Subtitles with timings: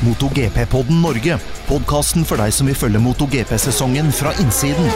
[0.00, 1.36] MotoGP-podden Norge.
[1.68, 4.86] Podkasten for deg som vil følge MotoGP-sesongen fra innsiden.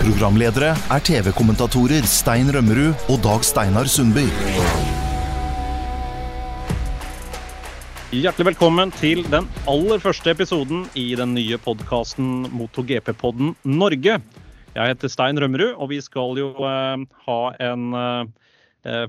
[0.00, 4.26] Programledere er TV-kommentatorer Stein Rømmerud og Dag Steinar Sundby.
[8.08, 14.18] Hjertelig velkommen til den aller første episoden i den nye podkasten MotoGP-podden Norge.
[14.74, 17.40] Jeg heter Stein Rømmerud, og vi skal jo eh, ha
[17.70, 18.47] en eh,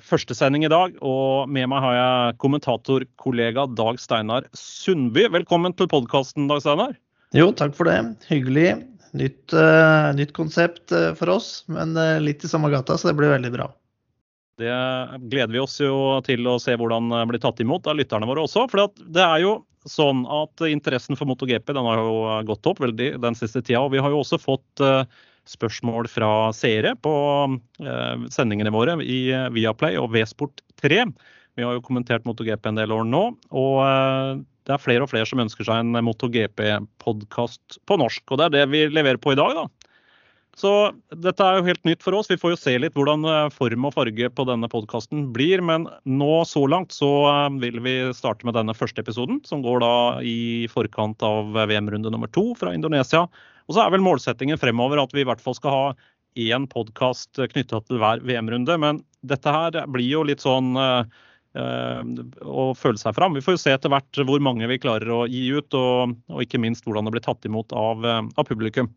[0.06, 0.96] førstesending i dag.
[1.06, 5.28] Og med meg har jeg kommentatorkollega Dag Steinar Sundby.
[5.34, 6.98] Velkommen til podkasten, Dag Steinar.
[7.36, 8.00] Jo, takk for det.
[8.30, 8.72] Hyggelig.
[9.18, 13.16] Nytt, uh, nytt konsept uh, for oss, men uh, litt i samme gata, så det
[13.18, 13.70] blir veldig bra.
[14.60, 14.76] Det
[15.32, 18.44] gleder vi oss jo til å se hvordan det blir tatt imot av lytterne våre
[18.44, 18.66] også.
[18.70, 19.54] For det er jo
[19.88, 22.18] sånn at interessen for MotoGP den har jo
[22.50, 23.86] gått opp veldig den siste tida.
[23.86, 24.84] Og vi har jo også fått
[25.50, 27.12] spørsmål fra seere på
[28.34, 29.20] sendingene våre i
[29.56, 31.04] Viaplay og V-Sport 3.
[31.58, 33.24] Vi har jo kommentert MotoGP en del år nå.
[33.50, 38.22] og det er flere og flere som ønsker seg en MotoGP-podkast på norsk.
[38.30, 39.90] Og det er det vi leverer på i dag, da.
[40.60, 40.72] Så
[41.24, 42.30] dette er jo helt nytt for oss.
[42.30, 45.64] Vi får jo se litt hvordan eh, form og farge på denne podkasten blir.
[45.66, 49.82] Men nå så langt så eh, vil vi starte med denne første episoden, som går
[49.82, 53.26] da i forkant av VM-runde nummer to fra Indonesia.
[53.70, 55.84] Og så er vel målsettingen fremover at vi i hvert fall skal ha
[56.40, 58.78] én podkast knytta til hver VM-runde.
[58.82, 61.04] Men dette her blir jo litt sånn øh,
[62.42, 63.38] å føle seg fram.
[63.38, 66.42] Vi får jo se etter hvert hvor mange vi klarer å gi ut, og, og
[66.46, 68.90] ikke minst hvordan det blir tatt imot av, av, publikum.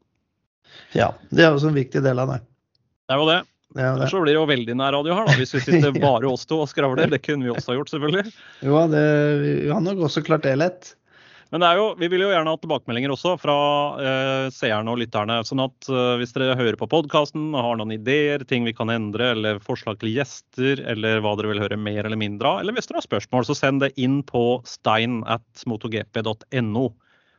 [0.97, 2.41] Ja, det er også en viktig del av det.
[3.05, 3.39] Det er jo det.
[3.77, 4.09] det, er det.
[4.09, 6.63] Så blir det jo veldig nær radio her, da, hvis vi sitter bare oss to
[6.65, 7.13] og skravler.
[7.13, 8.35] Det kunne vi også ha gjort, selvfølgelig.
[8.65, 9.07] Jo, det,
[9.45, 10.95] vi har nok også klart det lett.
[11.53, 13.55] Men jo, vi vil jo gjerne ha tilbakemeldinger også fra
[14.01, 15.43] eh, seerne og lytterne.
[15.45, 18.89] sånn at eh, Hvis dere hører på podkasten og har noen ideer, ting vi kan
[18.93, 22.73] endre, eller forslag til gjester, eller hva dere vil høre mer eller mindre av, eller
[22.73, 25.21] hvis dere har spørsmål, så send det inn på stein.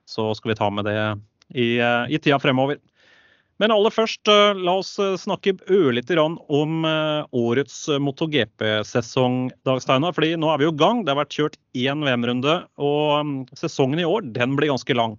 [0.05, 0.97] Så skal vi ta med det
[1.57, 2.77] i, eh, i tida fremover.
[3.63, 9.79] Men aller først, eh, la oss eh, snakke ørlite grann om eh, årets MotoGP-sesong, Dag
[9.79, 10.11] Steinar.
[10.11, 11.05] fordi nå er vi i gang.
[11.05, 15.15] Det har vært kjørt én VM-runde, og mm, sesongen i år den blir ganske lang.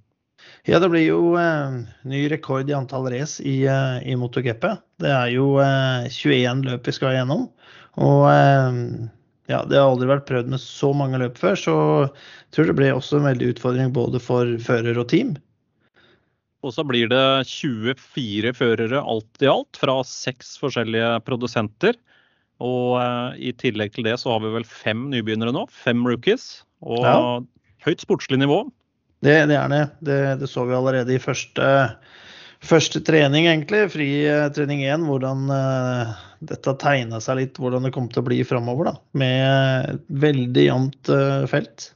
[0.69, 4.69] Ja, det blir jo eh, ny rekord i antall race i, i, MotoGP.
[5.01, 7.49] Det er jo eh, 21 løp vi skal gjennom.
[7.97, 11.75] Og ja, det har aldri vært prøvd med så mange løp før, så
[12.11, 15.37] jeg tror det blir også en veldig utfordring både for fører og team.
[16.65, 21.99] Og så blir det 24 førere alt i alt, fra seks forskjellige produsenter.
[22.65, 25.67] Og uh, i tillegg til det så har vi vel fem nybegynnere nå.
[25.69, 26.63] Fem rookies.
[26.85, 27.17] Og ja.
[27.85, 28.63] høyt sportslig nivå.
[29.25, 29.85] Det, det er det.
[30.05, 30.21] det.
[30.41, 30.51] det.
[30.51, 31.67] så vi allerede i første,
[32.65, 33.85] første trening, egentlig.
[33.93, 35.05] Fri uh, trening én.
[35.09, 36.15] Hvordan uh,
[36.45, 38.95] dette tegna seg litt, hvordan det kom til å bli framover.
[39.19, 41.13] Med veldig jevnt
[41.51, 41.91] felt.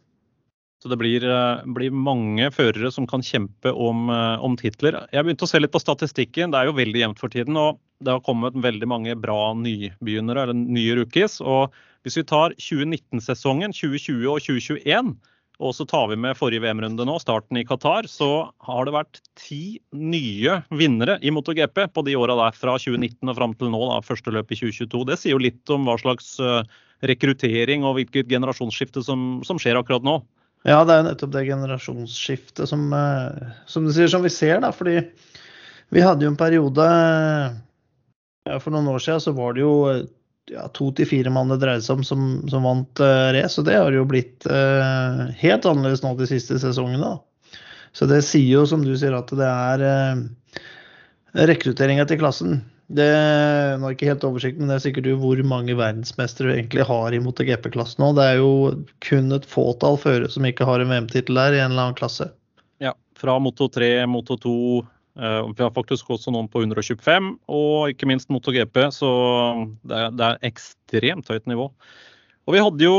[0.88, 5.06] Det blir, eh, blir, mange førere som kan kjempe om, eh, om, titler.
[5.12, 6.50] Jeg begynte å se litt på statistikken.
[6.53, 7.56] Det er jo veldig jevnt for tiden.
[7.56, 11.41] Og det har kommet veldig mange bra nybegynnere, eller nye rookies.
[11.41, 11.72] Og
[12.04, 15.16] hvis vi tar 2019-sesongen, 2020 og 2021,
[15.59, 19.19] og så tar vi med forrige VM-runde nå, starten i Qatar, så har det vært
[19.34, 23.81] ti nye vinnere i MotoGP på de åra der, fra 2019 og fram til nå,
[23.91, 25.03] da, første løp i 2022.
[25.10, 26.62] Det sier jo litt om hva slags eh,
[27.10, 30.21] rekruttering og hvilket generasjonsskifte som, som skjer akkurat nå.
[30.66, 34.58] Ja, det er jo nettopp det generasjonsskiftet som, eh, som du sier, som vi ser,
[34.64, 34.72] da.
[34.74, 35.00] Fordi
[35.94, 36.86] vi hadde jo en periode
[38.48, 39.74] ja, For noen år siden så var det jo
[40.48, 43.60] ja, to til fire mann det dreide seg om som, som vant uh, race.
[43.60, 47.04] Og det har jo blitt uh, helt annerledes nå de siste sesongene.
[47.04, 47.60] Da.
[47.97, 50.64] Så det sier jo, som du sier, at det er uh,
[51.48, 52.58] rekrutteringa til klassen.
[52.88, 53.09] Det
[53.76, 56.87] nå er ikke helt oversikt, men det er sikkert jo hvor mange verdensmestere vi egentlig
[56.88, 58.15] har i MotoGP-klassen nå.
[58.16, 58.53] Det er jo
[59.04, 62.31] kun et fåtall førere som ikke har en VM-tittel der i en eller annen klasse.
[62.81, 64.54] Ja, fra Moto 3, Moto 2.
[65.21, 68.81] Eh, vi har faktisk også noen på 125, og ikke minst MotoGP.
[68.97, 69.12] Så
[69.84, 71.69] det er, det er ekstremt høyt nivå.
[72.48, 72.98] Og vi hadde jo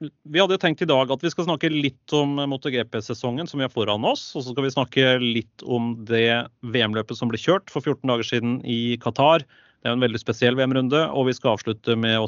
[0.00, 3.72] vi hadde tenkt i dag at vi skal snakke litt om MotoGP-sesongen som vi har
[3.72, 4.30] foran oss.
[4.34, 8.30] Og så skal vi snakke litt om det VM-løpet som ble kjørt for 14 dager
[8.30, 9.44] siden i Qatar.
[9.80, 12.26] Det er en veldig spesiell VM-runde, og vi skal avslutte med å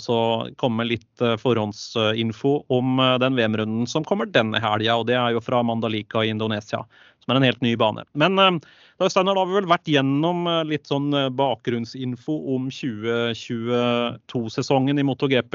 [0.60, 4.96] komme med litt eh, forhåndsinfo om eh, den VM-runden som kommer denne helga.
[4.96, 6.80] Og det er jo fra Mandalika i Indonesia,
[7.20, 8.08] som er en helt ny bane.
[8.16, 8.56] Men eh,
[8.96, 15.54] da Steiner, da har vi vel vært gjennom litt sånn bakgrunnsinfo om 2022-sesongen i MotoGP.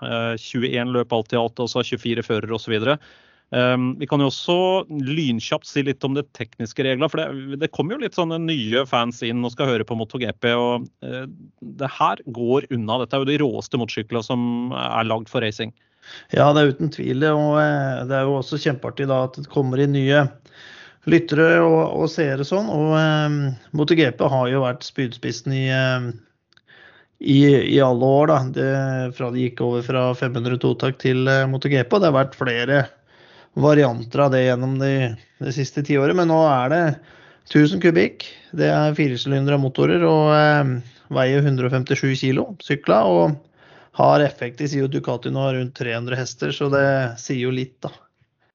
[0.00, 2.74] 21 løp alt i alt, altså 24 førere osv.
[3.54, 4.56] Um, vi kan jo også
[4.90, 7.08] lynkjapt si litt om det tekniske reglene.
[7.12, 10.50] For det, det kommer jo litt sånne nye fans inn og skal høre på MotoGP.
[10.58, 11.24] og uh,
[11.78, 13.00] Det her går unna.
[13.02, 15.74] Dette er jo de råeste motorsyklene som er lagd for racing.
[16.34, 17.32] Ja, det er uten tvil det.
[17.34, 20.26] Og eh, det er jo også kjempeartig da at det kommer inn nye
[21.10, 22.70] lyttere og, og seere sånn.
[22.72, 23.40] Og um,
[23.78, 26.10] MotoGP har jo vært spydspissen i, um,
[27.22, 28.38] i, i, alle år, da.
[28.56, 28.70] Det,
[29.18, 31.92] fra de gikk over fra 500 totak til uh, MotoGP.
[31.92, 32.84] Og det har vært flere
[33.56, 34.92] varianter av det gjennom de,
[35.40, 36.16] de siste tiåret.
[36.16, 36.82] Men nå er det
[37.48, 38.28] 1000 kubikk.
[38.56, 40.76] Det er firesylindere motorer og eh,
[41.16, 43.02] veier 157 kilo sykla.
[43.08, 43.36] og
[43.96, 44.58] har effekt.
[44.58, 46.88] De sier jo Ducati nå rundt 300 hester, så det
[47.20, 47.88] sier jo litt, da.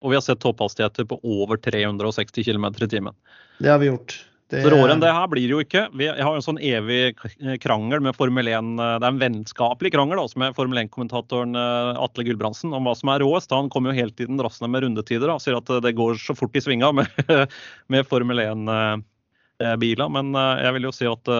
[0.01, 3.15] Og vi har sett topphastigheter på over 360 km i timen.
[3.57, 4.19] Det har vi gjort.
[4.51, 4.61] Det...
[4.67, 5.83] Råere enn det her blir det jo ikke.
[5.97, 7.15] Vi har jo en sånn evig
[7.63, 8.73] krangel med Formel 1.
[8.77, 13.13] Det er en vennskapelig krangel også med Formel 1-kommentatoren eh, Atle Gulbrandsen om hva som
[13.13, 13.55] er råest.
[13.55, 16.57] Han kommer jo hele tiden drassende med rundetider og sier at det går så fort
[16.59, 17.21] i svinga med,
[17.93, 20.07] med Formel 1-biler.
[20.07, 21.35] Eh, Men eh, jeg vil jo si at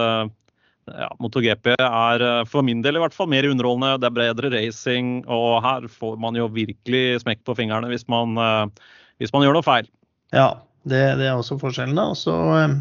[0.90, 4.00] ja, MotoGP er eh, for min del i hvert fall mer underholdende.
[4.02, 8.36] Det er bredere racing, og her får man jo virkelig smekk på fingrene hvis man,
[8.40, 8.90] eh,
[9.22, 9.90] hvis man gjør noe feil.
[10.34, 10.54] Ja,
[10.88, 11.98] det, det er også forskjellen.
[11.98, 12.08] da.
[12.18, 12.74] Så eh,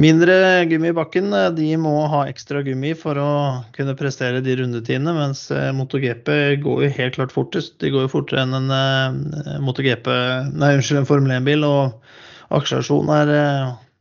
[0.00, 0.36] mindre
[0.70, 3.30] gummi i bakken, de må ha ekstra gummi for å
[3.76, 6.28] kunne prestere de rundetidene, mens MotoGP
[6.64, 7.78] går jo helt klart fortest.
[7.82, 10.10] De går jo fortere enn en MotoGP,
[10.52, 11.66] nei, unnskyld, en Formel 1-bil.
[11.68, 11.98] og
[12.54, 13.32] akselerasjon er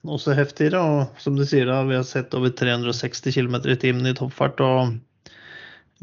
[0.03, 0.81] også heftigere.
[0.81, 4.61] Og som du sier, da, vi har sett over 360 km i timen i toppfart.
[4.61, 4.99] og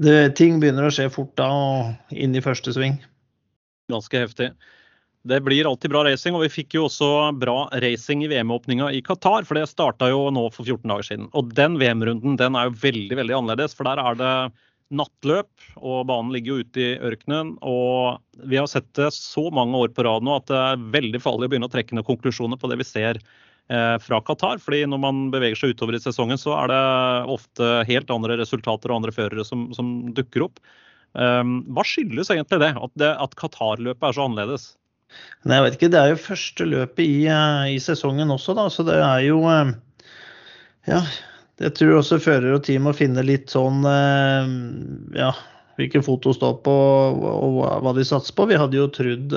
[0.00, 2.96] det, ting begynner å skje fort da, og inn i første sving.
[3.92, 4.52] Ganske heftig.
[5.28, 9.02] Det blir alltid bra racing, og vi fikk jo også bra racing i VM-åpninga i
[9.04, 9.44] Qatar.
[9.44, 11.28] For det starta jo nå for 14 dager siden.
[11.36, 13.76] Og den VM-runden den er jo veldig veldig annerledes.
[13.76, 14.32] For der er det
[14.90, 17.52] nattløp, og banen ligger jo ute i ørkenen.
[17.60, 21.22] Og vi har sett det så mange år på rad nå at det er veldig
[21.22, 23.20] farlig å begynne å trekke noen konklusjoner på det vi ser
[23.70, 24.58] Eh, fra Qatar.
[24.58, 26.78] fordi når man beveger seg utover i sesongen, så er det
[27.30, 30.58] ofte helt andre resultater og andre førere som, som dukker opp.
[31.14, 34.64] Um, hva skyldes egentlig det, at, det, at Qatar-løpet er så annerledes?
[35.44, 38.68] Nei, jeg vet ikke, Det er jo første løpet i, eh, i sesongen også, da.
[38.72, 39.42] Så det er jo
[40.88, 41.02] Ja,
[41.60, 43.84] jeg tror også fører og team må finne litt sånn
[45.16, 45.34] Ja,
[45.76, 48.48] hvilke foto står på og hva de satser på.
[48.48, 49.36] Vi hadde jo trodd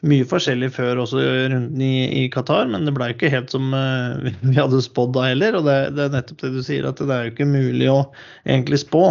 [0.00, 3.70] mye forskjellig før også runden i, i Qatar, men det ble ikke helt som
[4.46, 5.58] vi hadde spådd da heller.
[5.58, 8.00] Og det, det, er nettopp det du sier, at det er jo ikke mulig å
[8.46, 9.04] egentlig spå.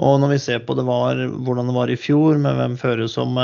[0.00, 3.10] Og når vi ser på det var, hvordan det var i fjor, med hvem fører
[3.10, 3.36] som,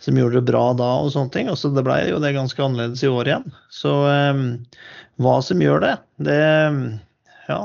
[0.00, 3.04] som gjorde det bra da og sånne ting, også det ble jo det ganske annerledes
[3.04, 3.50] i år igjen.
[3.72, 4.46] Så um,
[5.20, 5.92] hva som gjør det,
[6.24, 6.40] det
[7.50, 7.60] ja,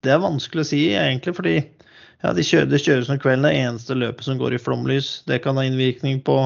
[0.00, 3.44] det er vanskelig å si egentlig, fordi ja, de kjører, det kjøres om kvelden.
[3.48, 5.12] Det eneste løpet som går i flomlys.
[5.28, 6.36] Det kan ha innvirkning på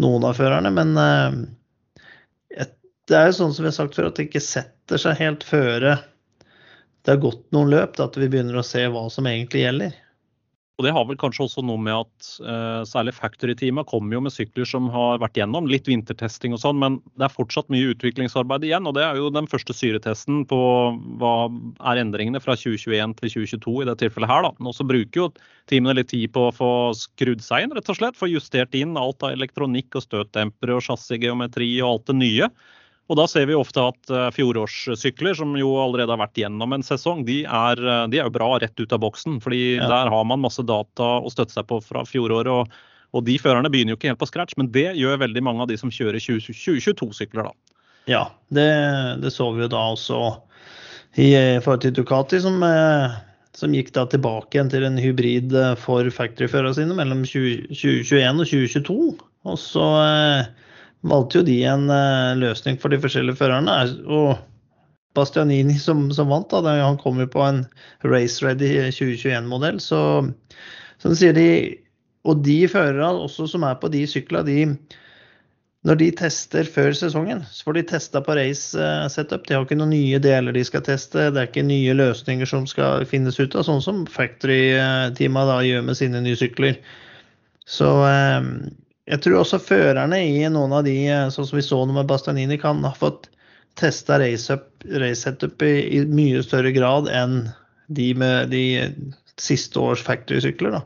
[0.00, 0.72] noen av førerne.
[0.72, 2.68] Men uh,
[3.08, 5.44] det er jo sånn som vi har sagt før, at det ikke setter seg helt
[5.48, 5.98] føre
[7.08, 9.94] det har gått noen løp, at vi begynner å se hva som egentlig gjelder.
[10.78, 14.30] Og Det har vel kanskje også noe med at uh, særlig Factory-teamet kommer jo med
[14.30, 18.68] sykler som har vært gjennom litt vintertesting og sånn, men det er fortsatt mye utviklingsarbeid
[18.68, 18.86] igjen.
[18.86, 20.60] og Det er jo den første syretesten på
[21.18, 21.34] hva
[21.90, 24.50] er endringene fra 2021 til 2022 i det tilfellet her.
[24.62, 25.28] Nå så bruker jo
[25.66, 28.20] teamene litt tid på å få skrudd seg inn, rett og slett.
[28.20, 32.52] Få justert inn alt av elektronikk og støtdempere og chassisgeometri og alt det nye.
[33.08, 36.84] Og da ser vi ofte at uh, fjorårssykler, som jo allerede har vært gjennom en
[36.84, 39.38] sesong, de er, uh, de er jo bra rett ut av boksen.
[39.44, 39.86] fordi ja.
[39.88, 42.52] der har man masse data å støtte seg på fra fjoråret.
[42.52, 42.82] Og,
[43.16, 45.72] og, de førerne begynner jo ikke helt på scratch, men det gjør veldig mange av
[45.72, 47.74] de som kjører 2022-sykler, da.
[48.08, 48.22] Ja,
[48.52, 48.68] det,
[49.24, 50.20] det, så vi jo da også
[51.20, 51.32] i
[51.64, 53.16] forhold til Ducati, som, uh,
[53.56, 58.52] som gikk da tilbake igjen til en hybrid for factory-førerne sine mellom 20, 2021 og
[58.52, 59.28] 2022.
[59.48, 59.88] Og så
[61.06, 63.74] valgte jo de en uh, løsning for de forskjellige førerne.
[64.06, 64.38] Og
[65.16, 67.64] Bastianini som, som vant, da, han kom jo på en
[68.06, 69.82] race ready 2021-modell.
[69.82, 70.00] Så
[70.98, 71.50] så sier de,
[72.26, 74.96] og de førerne også som er på de syklene, de
[75.86, 79.44] når de tester før sesongen, så får de testa på race eh, setup.
[79.46, 81.28] De har ikke noen nye deler de skal teste.
[81.30, 86.00] Det er ikke nye løsninger som skal finnes ut av, sånn som factory-teama gjør med
[86.00, 86.80] sine nye sykler.
[87.68, 87.92] Så
[89.08, 92.08] jeg tror også førerne i noen av de, eh, sånn som vi så nå med
[92.10, 93.30] Bastanini, kan ha fått
[93.78, 97.40] testa race-setup i, i, mye større grad enn
[97.94, 98.64] de med de
[99.40, 100.76] siste års factory-sykler.
[100.76, 100.82] da.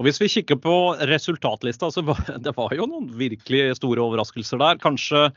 [0.00, 0.76] Og Hvis vi kikker på
[1.06, 4.80] resultatlista, så var det var jo noen virkelig store overraskelser der.
[4.82, 5.28] Kanskje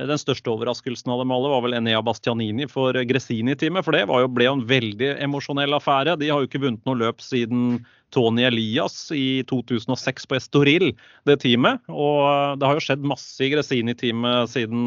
[0.00, 3.84] den største overraskelsen av dem alle var vel Enea Bastianini for Gressini-teamet.
[3.84, 6.18] For det jo, ble jo en veldig emosjonell affære.
[6.20, 7.82] De har jo ikke vunnet noe løp siden
[8.14, 10.90] Tony Elias i 2006 på Estoril,
[11.28, 11.82] det teamet.
[11.88, 14.84] Og det har jo skjedd masse i Gresini-teamet siden,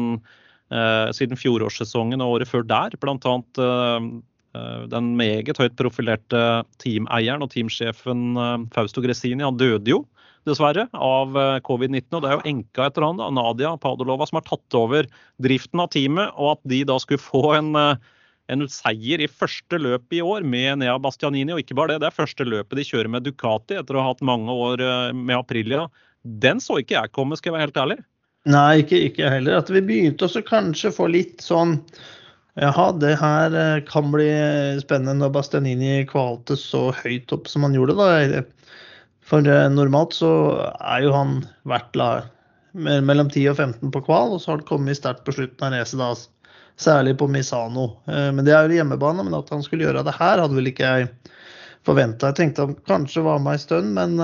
[0.70, 2.96] eh, siden, fjorårssesongen og året før der.
[3.02, 4.08] Blant annet eh,
[4.86, 6.40] Den meget høyt profilerte
[6.78, 8.36] teameieren og teamsjefen
[8.70, 10.04] Fausto Gresini han døde jo
[10.46, 11.34] dessverre, av
[11.66, 12.12] covid-19.
[12.12, 15.08] og Det er jo enka etter han, da, Nadia Padolova, som har tatt over
[15.42, 16.30] driften av teamet.
[16.36, 17.72] Og at de da skulle få en,
[18.52, 21.54] en seier i første løp i år med Nea Bastianini.
[21.54, 24.10] Og ikke bare det, det er første løpet de kjører med Ducati etter å ha
[24.12, 24.82] hatt mange år
[25.16, 25.86] med Aprilia.
[26.24, 27.98] Den så ikke jeg komme, skal jeg være helt ærlig.
[28.48, 29.62] Nei, ikke, ikke heller.
[29.62, 31.78] At vi begynte også kanskje få litt sånn
[32.54, 34.28] Jaha, det her eh, kan bli
[34.78, 37.96] spennende når Bastianini kvalte så høyt opp som han gjorde.
[37.98, 38.44] da.
[39.26, 40.30] For eh, normalt så
[40.78, 41.98] er jo han hvert
[42.74, 45.74] mellom 10 og 15 på kval, og så har han kommet sterkt på slutten av
[45.74, 46.12] racet, da,
[46.80, 47.90] særlig på Misano.
[48.06, 50.72] Eh, men Det er jo hjemmebane, men at han skulle gjøre det her, hadde vel
[50.72, 51.10] ikke jeg
[51.84, 52.32] forventa.
[52.32, 54.16] Jeg tenkte han kanskje var med ei stund, men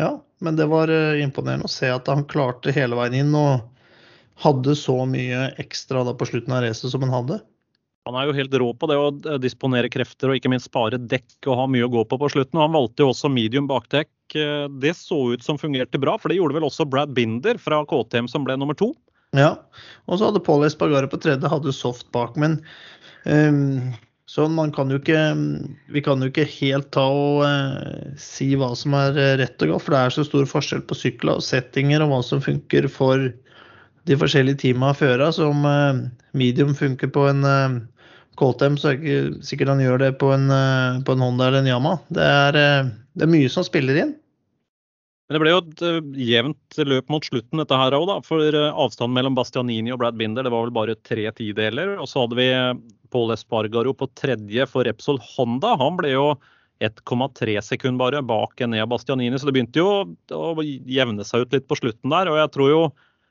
[0.00, 3.66] ja, men det var eh, imponerende å se at han klarte hele veien inn og
[4.40, 7.40] hadde så mye ekstra da på slutten av racet som han hadde.
[8.08, 11.00] Han er jo helt rå på det å eh, disponere krefter og ikke minst spare
[11.00, 12.56] dekk og ha mye å gå på på slutten.
[12.56, 14.12] og Han valgte jo også medium bakdekk.
[14.32, 17.82] Eh, det så ut som fungerte bra, for det gjorde vel også Brad Binder fra
[17.90, 18.94] KTM som ble nummer to.
[19.36, 19.50] Ja,
[20.10, 22.34] og så hadde Paul Espargaro på tredje, hadde soft bak.
[22.40, 22.58] Men
[23.30, 23.92] um,
[24.30, 25.20] sånn, man kan jo ikke
[25.94, 29.74] Vi kan jo ikke helt ta og uh, si hva som er eh, rett og
[29.74, 32.90] galt, for det er så stor forskjell på sykler og settinger og hva som funker
[32.90, 33.30] for
[34.08, 35.30] de forskjellige teama føra.
[35.36, 36.02] Så om uh,
[36.34, 37.78] medium funker på en uh,
[38.40, 40.48] KTM, så er det ikke sikkert han gjør det på en,
[41.04, 41.98] på en Honda eller en Yama.
[42.08, 42.56] Det er,
[43.12, 44.14] det er mye som spiller inn.
[45.30, 48.16] Men det ble jo et uh, jevnt løp mot slutten, dette her òg, da.
[48.26, 51.92] For uh, avstanden mellom Bastianini og Brad Binder det var vel bare tre tideler.
[52.02, 52.48] Og så hadde vi
[53.14, 55.76] Paul Espargaro på tredje for Repsol Honda.
[55.78, 56.26] Han ble jo
[56.82, 59.88] 1,3 sekund bare bak Enea Bastianini, så det begynte jo
[60.34, 62.30] å jevne seg ut litt på slutten der.
[62.32, 62.84] Og jeg tror jo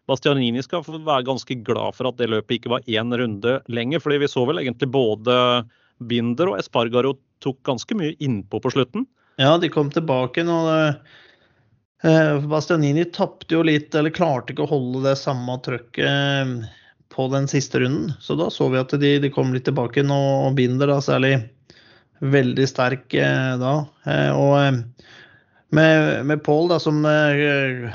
[0.07, 3.99] Bastianini skal være ganske glad for at det løpet ikke var én runde lenger.
[3.99, 5.65] fordi vi så vel egentlig både
[5.99, 9.03] Binder og Espargaro tok ganske mye innpå på slutten.
[9.39, 10.47] Ja, de kom tilbake.
[10.47, 10.93] og Eh,
[12.01, 16.51] Bastianini tapte jo litt, eller klarte ikke å holde det samme trøkket eh,
[17.11, 18.13] på den siste runden.
[18.23, 21.33] Så da så vi at de, de kom litt tilbake nå, og Binder da særlig
[22.19, 23.73] veldig sterk eh, da.
[24.35, 24.79] Og
[25.75, 27.91] med, med Paul, da, som er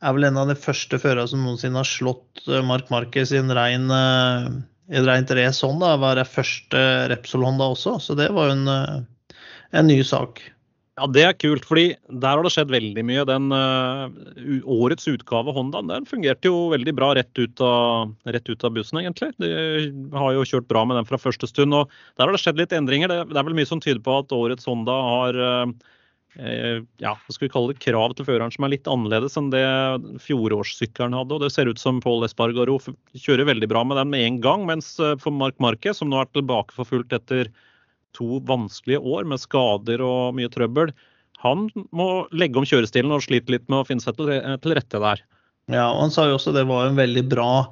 [0.00, 3.86] vel en av de første førerne som noensinne har slått Mark Marquez i en rein
[3.90, 6.80] i et rent race sånn, da, var det første
[7.12, 7.96] Repsol Honda også.
[8.02, 9.06] Så det var jo en,
[9.76, 10.42] en ny sak.
[10.96, 13.24] Ja, Det er kult, fordi der har det skjedd veldig mye.
[13.28, 14.08] Den uh,
[14.64, 19.02] Årets utgave Honda den fungerte jo veldig bra rett ut, av, rett ut, av, bussen,
[19.02, 19.28] egentlig.
[19.36, 19.50] De
[20.16, 21.76] har jo kjørt bra med den fra første stund.
[21.76, 23.12] og Der har det skjedd litt endringer.
[23.12, 25.76] Det, det er vel mye som tyder på at årets Honda har uh,
[27.04, 29.66] ja, hva skal vi kalle det, krav til føreren som er litt annerledes enn det
[30.24, 31.36] fjorårssykkelen hadde.
[31.36, 32.80] og Det ser ut som Paul Espargaro
[33.12, 36.32] kjører veldig bra med den med en gang, mens for Mark Marquez, som nå er
[36.32, 37.52] tilbake for fullt etter
[38.16, 40.92] to vanskelige år med skader og mye trøbbel.
[41.44, 45.22] Han må legge om kjørestilen og slite litt med å finne seg til rette der.
[45.66, 47.66] Ja, og Han sa jo også det var en veldig bra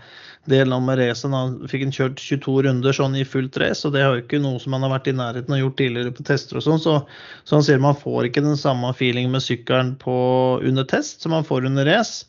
[0.51, 1.35] del av med racen.
[1.37, 4.41] Han fikk en kjørt 22 runder sånn i fullt race, og det er jo ikke
[4.43, 6.83] noe som han har vært i nærheten av gjort tidligere på tester og sånn.
[6.83, 6.97] Så,
[7.45, 11.47] så, han sier man får ikke den samme feelingen med sykkelen under test som han
[11.47, 12.27] får under race.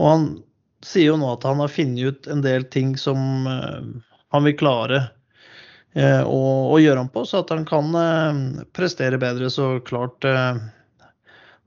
[0.00, 0.26] Og han
[0.82, 3.84] sier jo nå at han har funnet ut en del ting som uh,
[4.32, 5.04] han vil klare
[5.92, 9.50] Eh, og, og gjøre om på, så at han kan eh, prestere bedre.
[9.52, 10.62] Så klart eh,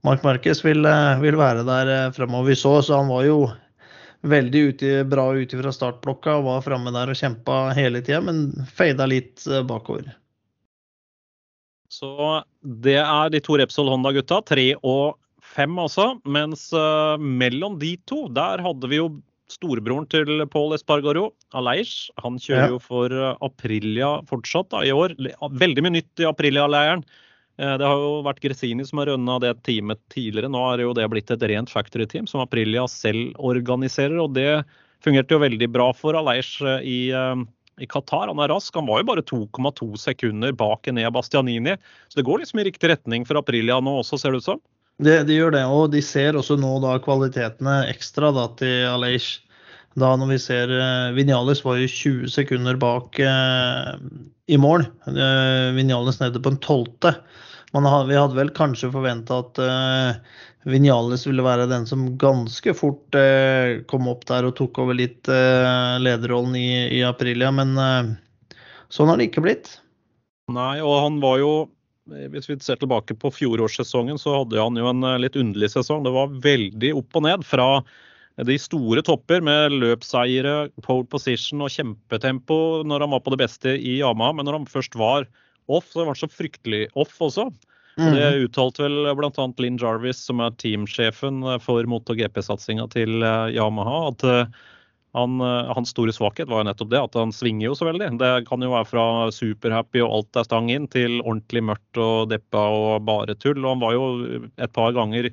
[0.05, 0.85] Mark Marquez vil,
[1.21, 2.49] vil være der fremover.
[2.49, 3.39] Vi så, så han var jo
[4.25, 8.47] veldig ute, bra ute fra startblokka og var framme der og kjempa hele tida, men
[8.73, 10.07] fada litt bakover.
[11.93, 16.15] Så det er de to Repsol Honda-gutta, tre og fem altså.
[16.25, 16.71] Mens
[17.21, 19.11] mellom de to, der hadde vi jo
[19.51, 22.71] storebroren til Paul Espargaro, Aleish, han kjører ja.
[22.73, 25.15] jo for eh, Aprilia fortsatt da, i år.
[25.59, 27.05] Veldig mye nytt i Aprilia-leiren.
[27.61, 30.49] Eh, det har jo vært Gresini som har rønna det teamet tidligere.
[30.51, 34.17] Nå er jo det blitt et rent factory-team som Aprilia selv organiserer.
[34.23, 34.63] og Det
[35.05, 38.31] fungerte jo veldig bra for Aleish eh, i, i Qatar.
[38.31, 38.73] Han er rask.
[38.75, 41.77] Han var jo bare 2,2 sekunder bak Enea Bastianini.
[42.09, 44.63] Så det går liksom i riktig retning for Aprilia nå også, ser det ut som.
[45.03, 49.41] Det, de gjør det, og de ser også nå da kvalitetene ekstra da, til Aleish.
[49.99, 53.95] Da når vi ser uh, Vinales var jo 20 sekunder bak uh,
[54.51, 54.87] i mål.
[55.07, 57.15] Uh, Vinales nede på en tolvte.
[57.75, 60.19] Vi hadde vel kanskje forventa at uh,
[60.67, 65.27] Vinales ville være den som ganske fort uh, kom opp der og tok over litt
[65.27, 67.75] uh, lederrollen i, i Aprilia, men
[68.91, 69.73] sånn har det ikke blitt.
[70.55, 71.53] Nei, og han var jo
[72.05, 76.03] hvis vi ser tilbake på fjorårssesongen, så hadde han jo en eh, litt underlig sesong.
[76.05, 77.45] Det var veldig opp og ned.
[77.47, 77.69] Fra
[78.45, 83.77] de store topper med løpseiere, pole position og kjempetempo når han var på det beste
[83.79, 84.35] i Yamaha.
[84.37, 85.25] Men når han først var
[85.71, 87.49] off, så var han så fryktelig off også.
[87.95, 88.11] Mm.
[88.11, 88.39] det Mm.
[88.43, 89.45] uttalte vel bl.a.
[89.63, 94.63] Linn Jarvis, som er teamsjefen for MotoGP-satsinga til eh, Yamaha, at eh,
[95.15, 98.11] han, eh, hans store svakhet var jo nettopp det, at han svinger jo så veldig.
[98.19, 102.29] Det kan jo være fra superhappy og alt er stang inn, til ordentlig mørkt og
[102.33, 103.61] deppa og bare tull.
[103.63, 104.07] Og han var jo
[104.59, 105.31] et par ganger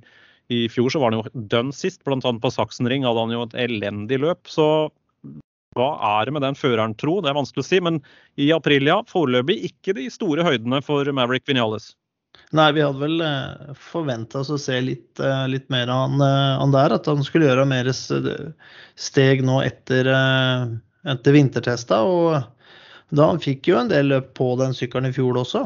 [0.53, 2.19] i fjor så var han jo dønn sist, bl.a.
[2.21, 4.51] på Saksenring hadde han jo et elendig løp.
[4.51, 4.67] Så
[5.79, 7.21] hva er det med den føreren, tro?
[7.23, 7.81] Det er vanskelig å si.
[7.85, 8.01] Men
[8.41, 9.01] i april, ja.
[9.09, 11.93] Foreløpig ikke de store høydene for Maverick Vinales.
[12.53, 13.23] Nei, vi hadde vel
[13.81, 16.93] forventa oss å se litt, eh, litt mer av han, eh, han der.
[16.99, 20.67] At han skulle gjøre mer steg nå etter, eh,
[21.15, 22.03] etter vintertesta.
[22.05, 22.45] Og
[23.13, 25.65] da han fikk jo en del løp på den sykkelen i fjor også.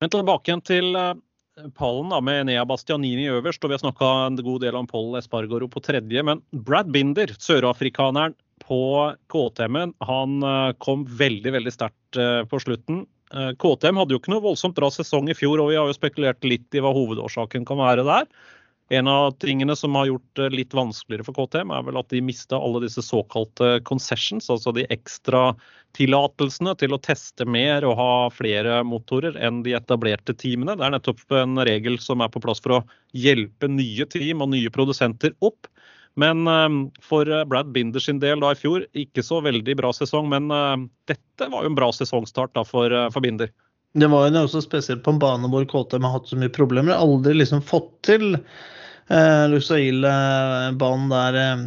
[0.00, 1.14] Men tilbake igjen til eh,
[1.74, 3.64] pallen da, med Enea Bastianini øverst.
[3.64, 6.22] og Vi har snakka en god del om Paul Espargaro på tredje.
[6.22, 8.80] Men Brad Binder, sørafrikaneren på
[9.32, 13.04] KTM-en, han eh, kom veldig veldig sterkt eh, på slutten.
[13.34, 15.96] Eh, KTM hadde jo ikke noe voldsomt bra sesong i fjor, og vi har jo
[15.96, 18.28] spekulert litt i hva hovedårsaken kan være der.
[18.94, 22.20] En av tingene som har gjort det litt vanskeligere for KTM, er vel at de
[22.22, 25.48] mista alle disse såkalte concessions, altså de ekstra
[25.98, 30.76] tillatelsene til å teste mer og ha flere motorer enn de etablerte teamene.
[30.78, 32.84] Det er nettopp en regel som er på plass for å
[33.16, 35.66] hjelpe nye team og nye produsenter opp.
[36.16, 36.68] Men eh,
[37.04, 40.30] for Brad Binder sin del da i fjor, ikke så veldig bra sesong.
[40.32, 40.76] Men eh,
[41.12, 43.52] dette var jo en bra sesongstart da for, eh, for Binder.
[43.96, 46.92] Det var jo også spesielt på en bane hvor KTM har hatt så mye problemer.
[46.96, 51.62] Aldri liksom fått til eh, Lusail-banen der eh,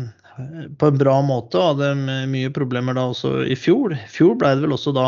[0.77, 1.58] på en bra måte.
[1.58, 3.98] og Hadde mye problemer da også i fjor.
[3.98, 5.08] I fjor ble det vel også da,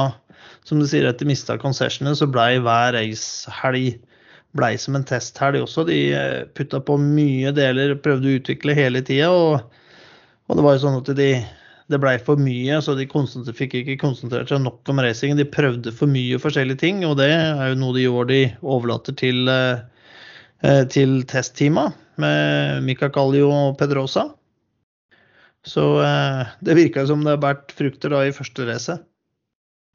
[0.65, 4.01] som du sier, etter mista concessionene, så blei hver racehelg
[4.57, 5.85] blei som en testhelg også.
[5.87, 9.31] De eh, putta på mye deler, prøvde å utvikle hele tida.
[9.31, 9.81] Og,
[10.47, 11.31] og det var jo sånn at de
[11.91, 13.03] det blei for mye, så de
[13.51, 15.35] fikk ikke konsentrert seg nok om racingen.
[15.35, 19.17] De prøvde for mye forskjellige ting, og det er jo noe de gjør de overlater
[19.19, 19.81] til, eh,
[20.63, 21.89] eh, til testteama
[22.21, 24.29] med Mika Kallio og Pedrosa.
[25.67, 25.83] Så
[26.65, 28.95] det virka som det har båret frukter da i første race.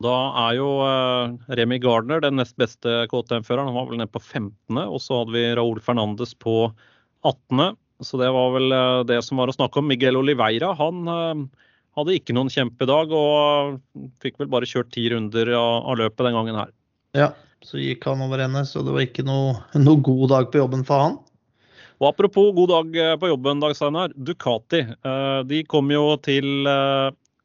[0.05, 3.71] Da er jo eh, Remy Gardner den nest beste KTM-føreren.
[3.71, 6.67] Han var vel nede på 15., og så hadde vi Raúl Fernandes på
[7.25, 7.79] 18.
[8.05, 9.89] Så det var vel eh, det som var å snakke om.
[9.89, 11.63] Miguel Oliveira han eh,
[11.97, 13.79] hadde ikke noen kjempedag og
[14.21, 16.75] fikk vel bare kjørt ti runder av, løpet den gangen her.
[17.17, 17.31] Ja,
[17.65, 20.85] så gikk han over ende, så det var ikke noe, noe god dag på jobben
[20.85, 21.17] for han.
[21.97, 24.13] Og Apropos god dag på jobben, Dag Steinar.
[24.13, 24.83] Ducati
[25.49, 26.69] de kom jo til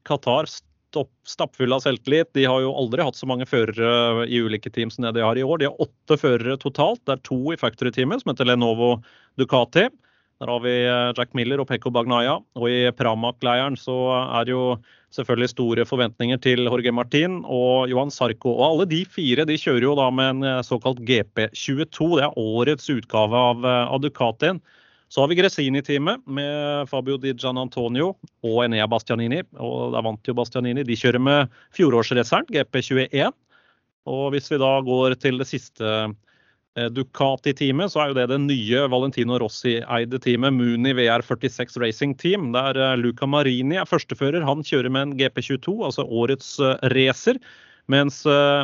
[0.03, 0.51] Qatar
[0.91, 2.31] stopp, stappfulle av selvtillit.
[2.35, 5.39] De har jo aldri hatt så mange førere i ulike team som det de har
[5.39, 5.61] i år.
[5.61, 7.01] De har åtte førere totalt.
[7.07, 8.97] Det er to i factory-teamet, som heter Lenovo
[9.39, 9.87] Ducati.
[10.41, 12.39] Der har vi eh, Jack Miller og Pekko Bagnaya.
[12.57, 14.65] Og i Pramac-leiren så er det jo
[15.13, 18.55] selvfølgelig store forventninger til Jorge Martin og Johan Sarko.
[18.55, 22.09] Og alle de fire de kjører jo da med en eh, såkalt GP22.
[22.17, 24.63] Det er årets utgave av, eh, av Ducatien.
[25.11, 28.13] Så har vi Gresini-teamet med Fabio Di Gian Antonio
[28.47, 29.41] og Enea Bastianini.
[29.59, 30.85] Og der vant jo Bastianini.
[30.87, 33.33] De kjører med fjorårsraceren, GP21.
[34.07, 38.39] Og hvis vi da går til det siste eh, Ducati-teamet, så er jo det det
[38.45, 42.53] nye Valentino Rossi-eide teamet, Muni VR46 Racing Team.
[42.55, 44.47] Der eh, Luca Marini er førstefører.
[44.47, 47.41] Han kjører med en GP22, altså årets eh, racer.
[47.91, 48.21] Mens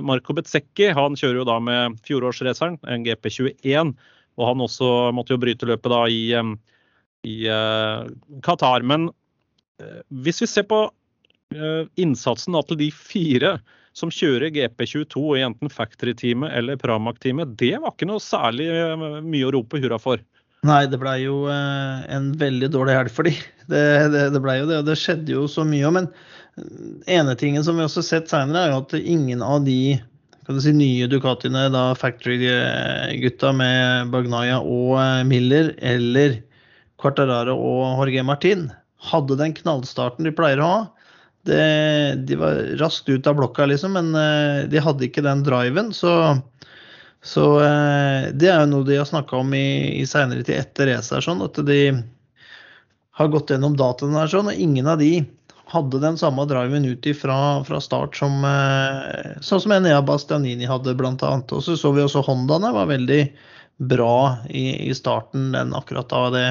[0.08, 3.98] Marco Bezzecchi han kjører jo da med fjorårsraceren, en GP21.
[4.38, 6.22] Og han også måtte jo bryte løpet da i,
[7.28, 8.06] i eh,
[8.46, 8.86] Qatar.
[8.86, 9.10] Men
[9.82, 10.84] eh, hvis vi ser på
[11.56, 13.58] eh, innsatsen til de fire
[13.98, 18.70] som kjører GP22 i enten Factory-teamet eller Pramac-teamet, det var ikke noe særlig
[19.26, 20.22] mye å rope hurra for.
[20.68, 23.34] Nei, det blei jo en veldig dårlig helg for de.
[23.70, 23.82] Det,
[24.14, 25.90] det, det blei jo det, og det skjedde jo så mye.
[25.94, 26.12] Men
[27.10, 29.98] ene tingen som vi også har sett seinere, er jo at ingen av de
[30.48, 36.38] kan du si, nye Ducatiene, da Factory-gutta med Bagnaya og eh, Miller, eller
[37.02, 38.62] Quartararo og Jorge Martin,
[39.10, 40.78] hadde den knallstarten de pleier å ha.
[41.48, 41.60] Det,
[42.32, 45.92] de var raskt ut av blokka, liksom, men eh, de hadde ikke den driven.
[45.92, 46.16] Så,
[47.20, 50.94] så eh, det er jo noe de har snakka om i, i seinere tid etter
[50.94, 51.82] racet, sånn, at de
[53.20, 55.26] har gått gjennom dataene sånn, og ingen av de
[55.68, 60.96] hadde den samme driven ut fra, fra start som eh, sånn som Enea Bastianini hadde,
[60.96, 61.52] annet.
[61.52, 63.22] Og så så vi også Hondaene var veldig
[63.78, 66.48] bra i, i starten, den akkurat da det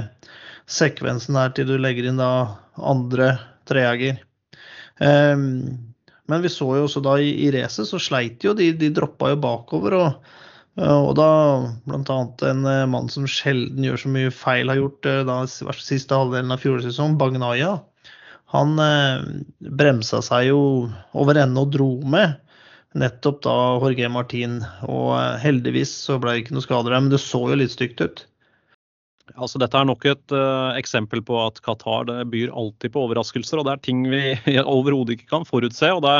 [0.70, 3.36] sekvensen der til du legger inn da andre
[3.68, 4.20] trejager.
[5.00, 5.92] Um,
[6.26, 9.30] men vi så jo også da i, i racet så sleit jo de, de droppa
[9.32, 9.96] jo bakover.
[9.96, 10.30] og
[10.76, 11.28] Og da
[11.86, 12.16] bl.a.
[12.50, 17.16] en mann som sjelden gjør så mye feil, har gjort da siste halvdelen av fjorårssesongen,
[17.20, 17.78] Bagnaya.
[18.54, 18.78] Han
[19.58, 20.60] bremsa seg jo
[21.18, 22.36] over ende og dro med
[22.96, 24.60] nettopp da Jorge Martin.
[24.88, 28.02] Og heldigvis så ble det ikke noe skader der, men det så jo litt stygt
[28.02, 28.24] ut.
[29.34, 33.60] Altså, dette er nok et uh, eksempel på at Qatar byr alltid på overraskelser.
[33.60, 34.36] og Det er ting vi
[34.76, 35.90] overhodet ikke kan forutse.
[35.92, 36.14] og Det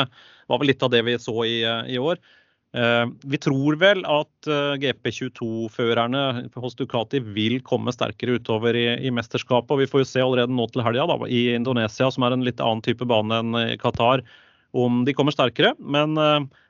[0.51, 1.61] var vel litt av det vi så i,
[1.95, 2.19] i år.
[2.77, 4.49] Uh, vi tror vel at
[4.83, 9.73] GP22-førerne hos Ducati vil komme sterkere utover i, i, mesterskapet.
[9.73, 12.61] og Vi får jo se allerede nå til helga i Indonesia, som er en litt
[12.61, 14.21] annen type bane enn i Qatar,
[14.77, 15.73] om de kommer sterkere.
[15.79, 16.13] Men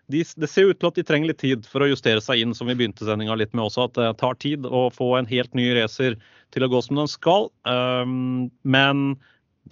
[0.08, 2.56] de, det ser ut til at de trenger litt tid for å justere seg inn,
[2.56, 3.90] som vi begynte sendinga litt med også.
[3.90, 6.16] At det tar tid å få en helt ny racer
[6.56, 7.50] til å gå som den skal.
[7.68, 9.18] Men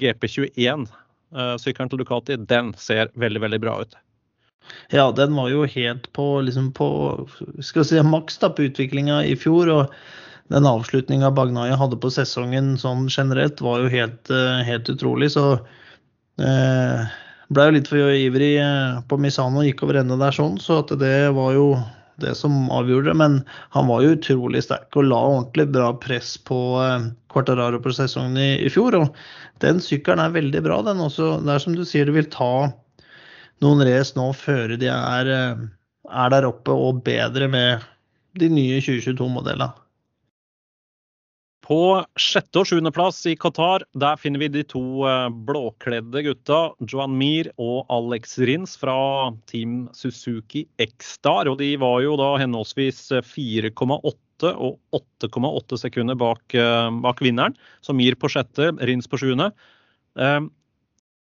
[0.02, 0.88] GP21,
[1.36, 3.95] uh, sykkelen til Ducati, den ser veldig, veldig bra ut.
[4.93, 6.88] Ja, den var jo helt på, liksom på
[7.63, 9.71] skal si, maks da, på utviklinga i fjor.
[9.73, 9.97] og
[10.54, 15.32] den avslutninga Bagnaya hadde på sesongen sånn generelt, var jo helt, uh, helt utrolig.
[15.34, 15.45] Så
[16.38, 17.13] eh,
[17.49, 20.93] ble jo litt for ivrig eh, på Misano, gikk over ende der sånn, så at
[21.01, 21.67] det var jo
[22.21, 23.17] det som avgjorde det.
[23.19, 23.39] Men
[23.75, 28.39] han var jo utrolig sterk og la ordentlig bra press på eh, Quartararo på sesongen
[28.39, 28.97] i, i fjor.
[29.01, 31.36] Og den sykkelen er veldig bra, den også.
[31.43, 32.69] Det er som du sier, det vil ta
[33.63, 35.65] noen race nå før de er, eh,
[36.10, 37.86] er der oppe og bedre med
[38.39, 39.74] de nye 2022-modellene.
[41.65, 47.15] På sjette- og sjuendeplass i Qatar der finner vi de to eh, blåkledde gutta, Johan
[47.18, 51.50] Mir og Alex Rins fra Team Suzuki X-Star.
[51.50, 57.58] Og de var jo da henholdsvis 4,8 og 8,8 sekunder bak, eh, bak, vinneren.
[57.82, 59.50] Så Mir på sjette, Rins på sjuende.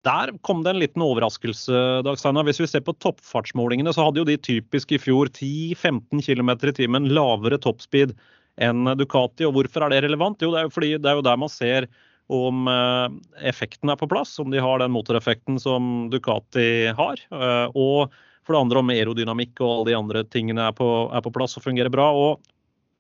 [0.06, 1.82] Der kom det en liten overraskelse.
[2.06, 2.44] Dagsteina.
[2.46, 6.74] Hvis vi ser på toppfartsmålingene, så hadde jo de typisk i fjor 10-15 km i
[6.78, 8.14] timen lavere toppspeed
[8.62, 9.48] enn Ducati.
[9.48, 10.44] Og hvorfor er det relevant?
[10.46, 11.90] Jo, det er jo fordi det er jo der man ser
[12.34, 13.08] om eh,
[13.50, 17.22] effekten er på plass, om de har den motoreffekten som Ducati har.
[17.30, 18.14] Eh, og
[18.46, 21.58] for det andre om aerodynamikk og alle de andre tingene er på, er på plass
[21.58, 22.12] og fungerer bra.
[22.14, 22.46] Og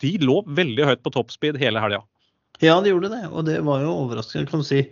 [0.01, 2.01] de lå veldig høyt på toppspeed hele helga.
[2.63, 4.85] Ja, de gjorde det, og det var jo overraskende, kan du si.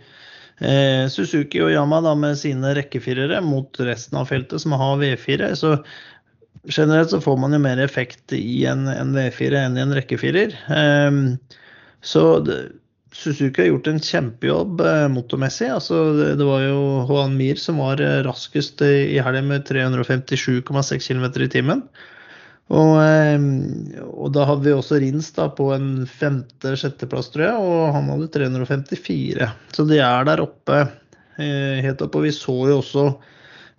[0.60, 5.50] Eh, Suzuki og Yama da med sine rekkefirere mot resten av feltet som har V4.
[5.58, 5.76] Så
[6.64, 10.56] generelt så får man jo mer effekt i en, en V4 enn i en rekkefirer.
[10.70, 11.20] Eh,
[12.04, 12.58] så det,
[13.14, 15.68] Suzuki har gjort en kjempejobb eh, motormessig.
[15.70, 16.00] Altså,
[16.34, 21.50] det, var jo Juan Mir som var eh, raskest i helga med 357,6 km i
[21.52, 21.84] timen.
[22.72, 23.42] Og, eh,
[24.06, 28.30] og, da hadde vi også Rins da, på en femte-sjetteplass, tror jeg, og han hadde
[28.32, 29.50] 354.
[29.76, 30.80] Så de er der oppe,
[31.36, 32.20] eh, helt oppe.
[32.20, 33.06] Og vi så jo også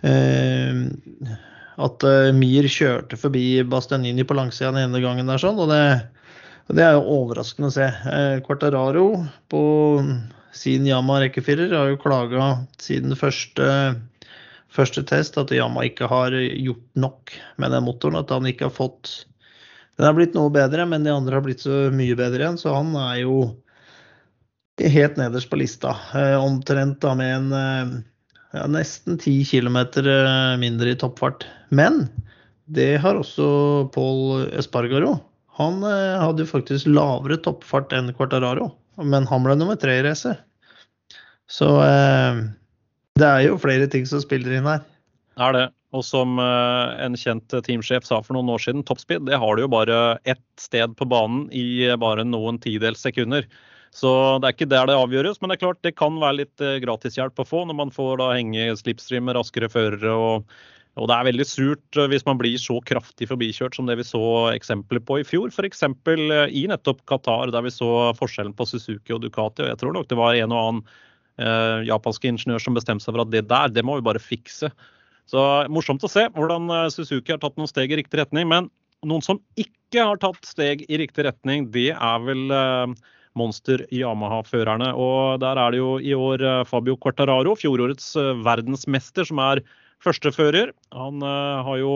[0.05, 0.83] eh,
[1.75, 5.81] at uh, Mir kjørte forbi Bastianini på langsida den ene gangen der sånn, og det,
[6.71, 7.89] det er jo overraskende å se.
[8.45, 9.09] Quartararo
[9.51, 9.63] på
[10.55, 12.45] sin Yama rekkefirer har jo klaga
[12.79, 13.67] siden første,
[14.75, 18.19] første test at Yama ikke har gjort nok med den motoren.
[18.19, 19.25] At han ikke har fått
[19.95, 22.59] Den har blitt noe bedre, men de andre har blitt så mye bedre igjen.
[22.59, 23.37] Så han er jo
[24.83, 25.93] helt nederst på lista.
[26.11, 28.03] Uh, omtrent da med en
[28.55, 31.45] ja, nesten 10 km eh, mindre i toppfart.
[31.69, 32.07] Men
[32.65, 33.47] det har også
[33.93, 35.17] Paul Espargaro.
[35.59, 38.71] Han eh, hadde jo faktisk lavere toppfart enn Quartararo,
[39.03, 40.41] men han ble nummer tre i racet.
[41.51, 42.43] Så eh,
[43.19, 44.83] det er jo flere ting som spiller inn her.
[45.35, 45.67] Det er det.
[45.95, 49.63] Og som eh, en kjent teamsjef sa for noen år siden, toppspeed det har du
[49.63, 53.47] jo bare ett sted på banen i bare noen tidels sekunder.
[53.95, 54.11] Så
[54.43, 56.79] det er ikke der det avgjøres, men det er klart det kan være litt eh,
[56.83, 60.11] gratishjelp å få når man får da henge slipstream med raskere førere.
[60.11, 60.57] Og,
[60.99, 64.07] og, det er veldig surt eh, hvis man blir så kraftig forbikjørt som det vi
[64.07, 65.53] så eksempler på i fjor.
[65.55, 65.85] F.eks.
[65.87, 69.63] Eh, i nettopp Qatar, der vi så forskjellen på Suzuki og Ducati.
[69.63, 70.85] og Jeg tror nok det var en og annen
[71.41, 74.71] eh, japanske ingeniør som bestemte seg for at det der, det må vi bare fikse.
[75.25, 75.41] Så
[75.73, 78.45] morsomt å se hvordan Suzuki har tatt noen steg i riktig retning.
[78.51, 78.69] Men
[79.05, 82.93] noen som ikke har tatt steg i riktig retning, det er vel eh,
[83.37, 84.91] Monster Yamaha-førerne.
[84.97, 89.63] Og der er det jo i år eh, Fabio Quartararo, fjorårets eh, verdensmester, som er
[90.03, 90.73] førstefører.
[90.93, 91.93] Han har jo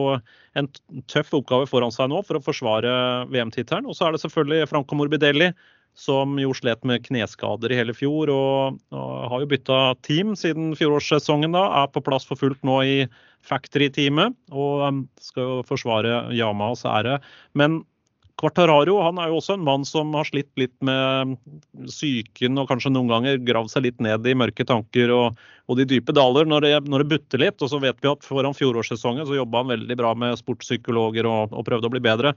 [0.58, 0.70] en
[1.12, 2.94] tøff oppgave foran seg nå for å forsvare
[3.30, 3.86] VM-tittelen.
[3.86, 5.52] Og så er det selvfølgelig Franco Morbidelli,
[6.00, 8.32] som jo slet med kneskader i hele fjor.
[8.34, 11.66] Og, og har jo bytta team siden fjorårssesongen, da.
[11.84, 12.96] Er på plass for fullt nå i
[13.48, 17.20] factory-teamet og um, skal jo forsvare Yamas ære.
[17.58, 17.82] Men
[18.40, 21.34] Quartararo han er jo også en mann som har slitt litt med
[21.90, 25.88] psyken og kanskje noen ganger gravd seg litt ned i mørke tanker og, og de
[25.90, 27.60] dype daler når det, når det, butter litt.
[27.60, 31.52] Og så vet vi at foran fjorårssesongen så jobba han veldig bra med sportspsykologer og,
[31.52, 32.34] og, prøvde å bli bedre.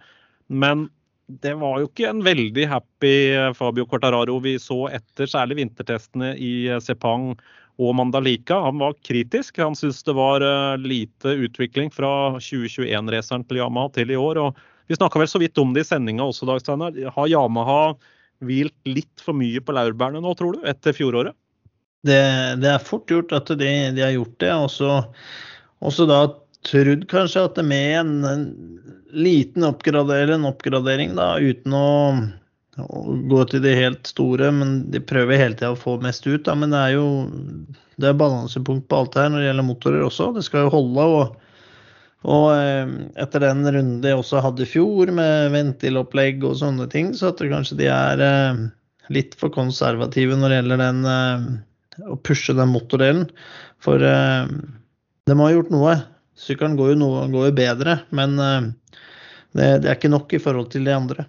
[0.50, 0.88] Men
[1.26, 3.14] det var jo ikke en veldig happy
[3.56, 7.32] Fabio Cortararo vi så etter særlig vintertestene i Sepang
[7.80, 8.58] og Mandalika.
[8.66, 9.60] Han var kritisk.
[9.62, 10.44] Han syntes det var
[10.82, 14.42] lite utvikling fra 2021-raceren til Yamaha til i år.
[14.42, 14.58] og
[14.90, 16.98] Vi snakka vel så vidt om det i sendinga også, Dag Steinar.
[17.16, 17.94] Har Yamaha
[18.42, 21.36] hvilt litt for mye på laurbærene nå, tror du, etter fjoråret?
[22.02, 22.18] Det,
[22.58, 24.52] det, er fort gjort at de, de har gjort det.
[24.52, 24.94] Også,
[25.86, 26.24] også da
[26.68, 28.46] trodd kanskje at det med en, en
[29.12, 31.90] liten oppgradering, en oppgradering da, uten å,
[32.78, 36.44] å, gå til de helt store, men de prøver hele tida å få mest ut.
[36.46, 36.56] Da.
[36.58, 37.06] Men det er jo
[38.00, 40.32] det er balansepunkt på alt her når det gjelder motorer også.
[40.36, 41.08] Det skal jo holde.
[41.20, 41.38] og
[42.22, 47.10] og eh, etter den runden de også hadde i fjor, med ventilopplegg og sånne ting,
[47.18, 48.60] så at det kanskje de er eh,
[49.10, 51.48] litt for konservative når det gjelder den eh,
[52.14, 53.26] å pushe den motordelen.
[53.82, 55.96] For de har gjort noe.
[56.38, 58.38] Sykkelen går jo, noe, går jo bedre, men
[59.52, 61.26] det, det, er ikke nok i forhold til de andre.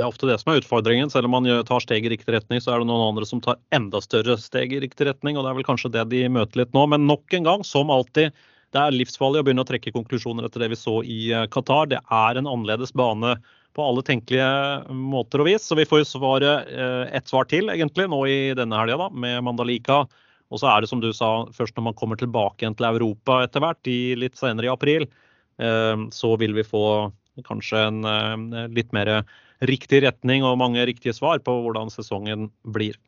[0.00, 1.10] Det er ofte det som er utfordringen.
[1.12, 3.58] Selv om man tar steg i riktig retning, så er det noen andre som tar
[3.76, 5.36] enda større steg i riktig retning.
[5.36, 6.86] og Det er vel kanskje det de møter litt nå.
[6.88, 8.32] Men nok en gang, som alltid,
[8.72, 11.90] det er livsfarlig å begynne å trekke konklusjoner etter det vi så i eh, Qatar.
[11.92, 13.36] Det er en annerledes bane
[13.76, 14.48] på alle tenkelige
[14.96, 15.68] måter og vis.
[15.68, 19.44] Så vi får jo svaret eh, ett svar til egentlig nå i denne helga med
[19.46, 20.06] Mandalika.
[20.50, 23.40] Og så er det som du sa, først når man kommer tilbake igjen til Europa
[23.44, 25.06] etter hvert, litt senere i april,
[25.62, 26.84] eh, så vil vi få
[27.46, 28.02] kanskje en
[28.74, 29.22] litt mer
[29.64, 32.98] riktig retning og mange riktige svar på hvordan sesongen blir.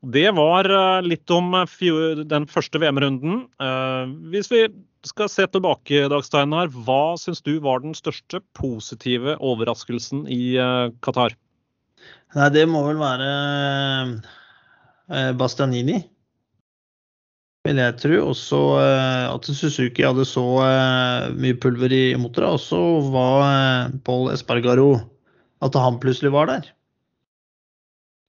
[0.00, 3.44] Det var eh, litt om eh, den første VM-runden.
[3.60, 4.64] Eh, hvis vi
[5.04, 10.56] skal se tilbake, Dag Steinar, hva syns du var den største positive overraskelsen i
[11.04, 11.36] Qatar?
[12.36, 13.28] Nei, det må vel være
[15.10, 15.98] Bastianini,
[17.66, 18.18] vil jeg tro.
[18.30, 20.44] Også at Suzuki hadde så
[21.34, 22.54] mye pulver i motoren.
[22.54, 24.92] Og så var Paul Espargaro
[25.60, 26.70] At han plutselig var der.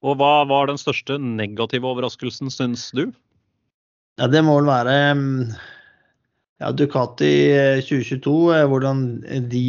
[0.02, 3.06] Og hva var den største negative overraskelsen, syns du?
[4.18, 5.52] Ja, det må vel være mm,
[6.60, 7.32] ja, Ducati
[7.86, 9.04] 2022, eh, hvordan
[9.50, 9.64] de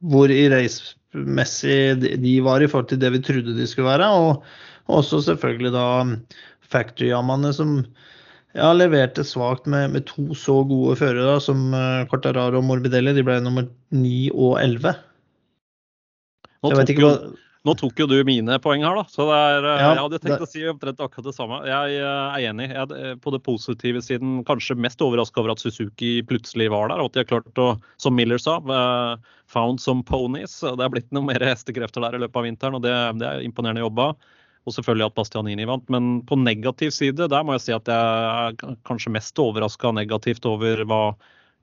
[0.00, 4.08] Hvor i racemessig de var i forhold til det vi trodde de skulle være.
[4.08, 4.42] Og
[4.98, 5.86] også selvfølgelig da
[6.70, 7.76] factory-jammene som
[8.56, 11.70] ja, leverte svakt med, med, to så gode førere som
[12.10, 13.14] Cortararo og Morbidelli.
[13.14, 14.98] De ble nummer 9 og 11.
[16.60, 17.10] Nå tok, jo,
[17.64, 19.04] nå tok jo du mine poeng her, da.
[19.08, 20.46] Så er, eh, ja, jeg hadde tenkt det...
[20.46, 21.60] å si omtrent akkurat det samme.
[21.68, 22.68] Jeg eh, er enig.
[22.72, 27.00] Jeg, på det positive siden kanskje mest overraska over at Suzuki plutselig var der.
[27.00, 28.58] Og at de har klart å, som Miller sa,
[29.50, 30.58] found some ponies.
[30.60, 33.46] Det er blitt noe mer hestekrefter der i løpet av vinteren, og det, det er
[33.46, 34.12] imponerende jobba.
[34.68, 35.86] Og selvfølgelig at Bastianini vant.
[35.92, 40.46] Men på negativ side, der må jeg si at jeg er kanskje mest overraska negativt
[40.48, 41.02] over hva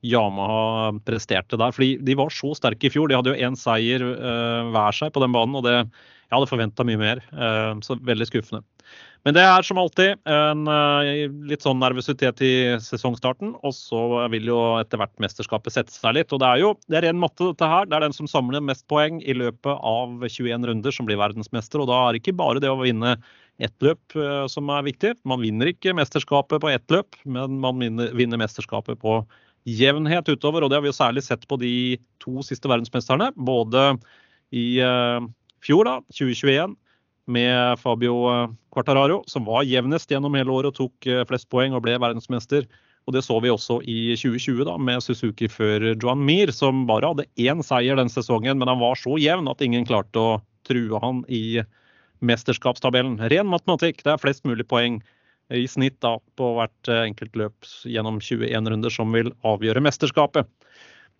[0.05, 1.73] Yamaha presterte der.
[1.75, 3.09] Fordi de var så sterke i fjor.
[3.09, 5.77] De hadde jo én seier uh, hver seg på den banen, og det,
[6.27, 7.21] jeg hadde forventa mye mer.
[7.33, 8.65] Uh, så veldig skuffende.
[9.25, 12.51] Men det er som alltid en uh, litt sånn nervøsitet i
[12.83, 13.55] sesongstarten.
[13.65, 14.01] Og så
[14.31, 16.31] vil jo etter hvert mesterskapet sette seg litt.
[16.31, 17.89] Og det er jo det er ren matte, dette her.
[17.89, 21.83] Det er den som samler mest poeng i løpet av 21 runder, som blir verdensmester.
[21.83, 23.17] Og da er det ikke bare det å vinne
[23.57, 24.13] ett løp
[24.53, 25.15] som er viktig.
[25.27, 29.19] Man vinner ikke mesterskapet på ett løp, men man vinner, mesterskapet på
[29.67, 30.63] jevnhet utover.
[30.63, 33.31] Og det har vi jo særlig sett på de to siste verdensmesterne.
[33.35, 33.89] Både
[34.55, 35.25] i uh,
[35.65, 36.77] fjor, da, 2021,
[37.27, 41.75] med Fabio eh, Quartararo, som var jevnest gjennom hele året og tok uh, flest poeng
[41.75, 42.67] og ble verdensmester.
[43.07, 47.27] Og det så vi også i 2020 da, med Suzuki-fører Johan Mir, som bare hadde
[47.39, 51.23] én seier den sesongen, men han var så jevn at ingen klarte å true han
[51.31, 51.61] i
[52.25, 53.15] mesterskapstabellen.
[53.31, 54.99] Ren matematikk, det er flest mulig poeng
[55.53, 60.49] i snitt da, på hvert eh, enkelt løp gjennom 21 runder som vil avgjøre mesterskapet.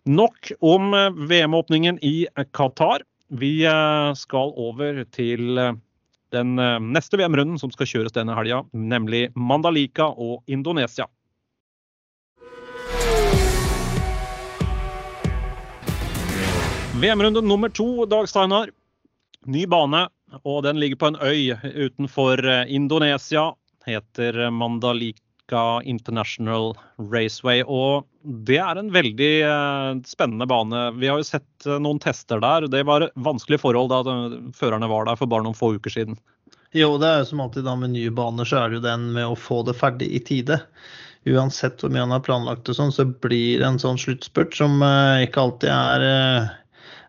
[0.08, 3.06] Nok om eh, VM-åpningen i Qatar.
[3.32, 5.60] Vi eh, skal over til
[6.34, 6.56] den
[6.92, 11.08] neste VM-runden som skal kjøres denne helga, nemlig Mandalika og Indonesia.
[16.98, 18.72] VM-runde nummer to, Dag Steinar.
[19.46, 20.08] Ny bane,
[20.42, 21.54] og den ligger på en øy
[21.86, 23.52] utenfor Indonesia
[23.86, 25.27] heter Mandalika
[25.84, 27.62] International Raceway.
[27.64, 30.90] Og det er en veldig eh, spennende bane.
[30.98, 32.68] Vi har jo sett eh, noen tester der.
[32.68, 34.02] Det var vanskelige forhold da
[34.56, 36.18] førerne var der for bare noen få uker siden.
[36.76, 39.10] Jo, det er jo som alltid da med nye baner, så er det jo den
[39.14, 40.60] med å få det ferdig i tide.
[41.28, 44.82] Uansett hvor mye han har planlagt og sånn, så blir det en sånn sluttspurt som
[44.84, 46.04] eh, ikke alltid er,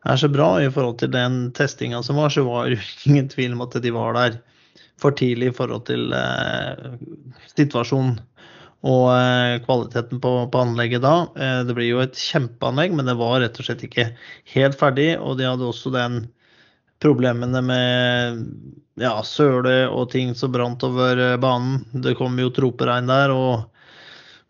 [0.08, 0.54] er så bra.
[0.64, 3.94] I forhold til den testinga som var, så var det ingen tvil om at de
[3.96, 4.40] var der
[5.00, 6.96] for tidlig i forhold til eh,
[7.56, 8.20] situasjonen.
[8.88, 11.16] Og eh, kvaliteten på, på, anlegget da.
[11.36, 14.12] Eh, det blir jo et kjempeanlegg, men det var rett og slett ikke
[14.54, 15.12] helt ferdig.
[15.20, 16.22] Og de hadde også den
[17.04, 18.46] problemene med
[19.00, 21.84] ja, søle og ting som brant over eh, banen.
[21.92, 23.36] Det kom jo troperegn der.
[23.36, 23.68] og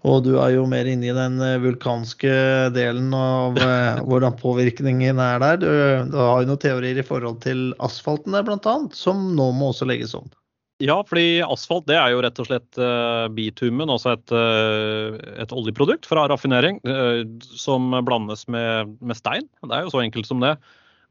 [0.07, 2.29] og du er jo mer inne i den vulkanske
[2.71, 3.57] delen av
[4.07, 5.59] hvordan påvirkningen er der.
[5.59, 5.67] Du,
[6.13, 9.89] du har jo noen teorier i forhold til asfalten der, bl.a., som nå må også
[9.91, 10.31] legges om.
[10.79, 15.51] Ja, fordi asfalt det er jo rett og slett uh, bitumen, altså et, uh, et,
[15.51, 17.25] oljeprodukt fra raffinering uh,
[17.59, 19.49] som blandes med, med, stein.
[19.65, 20.53] Det er jo så enkelt som det.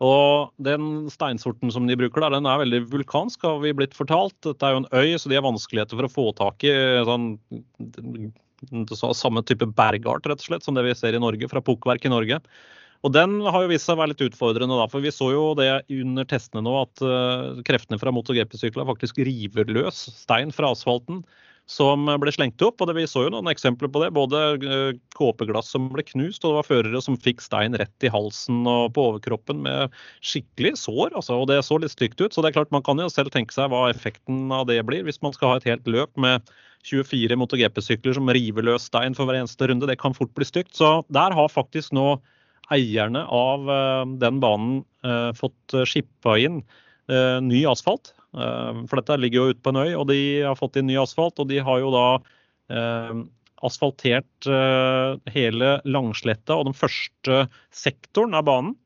[0.01, 4.37] Og den steinsorten som de bruker der, den er veldig vulkansk, har vi blitt fortalt.
[4.47, 6.73] Dette er jo en øy, så de har vanskeligheter for å få tak i
[7.05, 7.33] sånn,
[9.19, 12.15] samme type bergart, rett og slett, som det vi ser i Norge, fra pukkverk i
[12.15, 12.41] Norge.
[13.07, 15.51] Og den har jo vist seg å være litt utfordrende, da, for vi så jo
[15.59, 15.69] det
[16.01, 21.23] under testene nå at uh, kreftene fra MotoGP-sykler faktisk river løs stein fra asfalten
[21.69, 22.81] som ble slengt opp.
[22.81, 24.09] og det, Vi så jo noen eksempler på det.
[24.17, 28.11] Både uh, kåpeglass som ble knust, og det var førere som fikk stein rett i
[28.11, 31.13] halsen og på overkroppen med skikkelig sår.
[31.13, 32.33] Altså, og Det så litt stygt ut.
[32.33, 35.05] så det er klart Man kan jo selv tenke seg hva effekten av det blir,
[35.05, 36.43] hvis man skal ha et helt løp med
[36.89, 39.87] 24 MotoGP-sykler som river løs stein for hver eneste runde.
[39.87, 40.75] Det kan fort bli stygt.
[40.79, 42.17] Så der har faktisk nå
[42.75, 46.63] eierne av eh, den banen eh, fått eh, skippa inn
[47.09, 48.11] ny asfalt.
[48.37, 51.41] For dette ligger jo ute på en øy, og de har fått inn ny asfalt.
[51.41, 52.03] Og de har jo da
[53.65, 54.49] asfaltert
[55.33, 57.39] hele Langsletta og den første
[57.73, 58.77] sektoren av banen.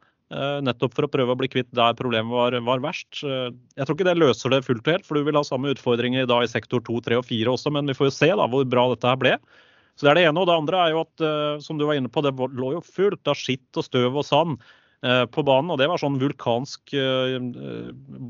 [0.62, 3.24] Nettopp for å prøve å bli kvitt der problemet var, var, verst.
[3.26, 6.30] Jeg tror ikke det løser det fullt og helt, for du vil ha samme utfordringer
[6.30, 8.70] da i sektor 2, 3 og 4 også, men vi får jo se da hvor
[8.70, 9.34] bra dette her ble.
[10.02, 10.42] Så det er det ene.
[10.42, 12.80] Og det andre er jo at, eh, som du var inne på, det lå jo
[12.82, 14.56] fullt av skitt og støv og sand
[15.06, 15.70] eh, på banen.
[15.70, 17.36] Og det var sånn vulkansk eh,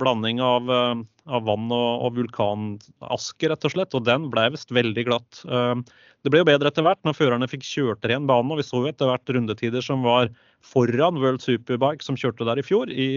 [0.03, 3.97] blanding av, av vann og, og, vulkanaske, rett og slett.
[3.97, 5.41] Og den ble visst veldig glatt.
[5.49, 8.53] Det ble jo bedre etter hvert når førerne fikk kjørt ren banen.
[8.53, 10.29] Og vi så jo etter hvert rundetider som var
[10.61, 13.17] foran World Superbike, som kjørte der i fjor, i,